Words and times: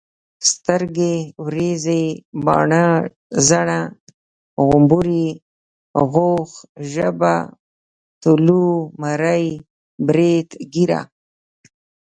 سترګي، 0.49 1.15
وريزي، 1.43 2.03
باڼه، 2.45 2.85
زنه، 3.47 3.79
غمبوري، 4.67 5.27
غاښ، 6.11 6.51
ژبه 6.91 7.35
،تالو، 8.21 8.65
مرۍ، 9.01 9.45
بريت، 10.07 10.49
ګيره 10.73 11.01